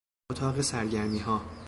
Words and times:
اتاق 0.31 0.61
سرگرمیها 0.61 1.41